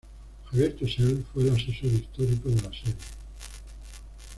[0.45, 2.95] Javier Tusell fue el asesor histórico de la serie.